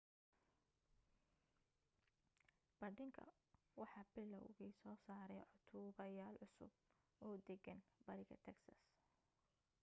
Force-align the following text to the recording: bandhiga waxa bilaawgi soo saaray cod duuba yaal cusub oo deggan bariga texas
bandhiga 2.79 3.25
waxa 3.79 4.01
bilaawgi 4.13 4.67
soo 4.79 4.95
saaray 5.05 5.41
cod 5.51 5.63
duuba 5.71 6.05
yaal 6.17 6.35
cusub 6.41 6.71
oo 7.25 7.35
deggan 7.47 7.79
bariga 8.07 8.35
texas 8.45 8.81